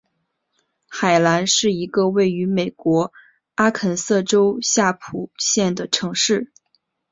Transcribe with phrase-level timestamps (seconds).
[0.89, 3.13] 海兰是一个位于美国
[3.53, 6.51] 阿肯色州夏普县的城市。